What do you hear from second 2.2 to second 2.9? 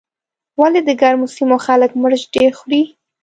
ډېر خوري.